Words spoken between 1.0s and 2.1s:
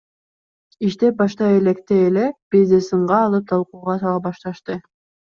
баштай электе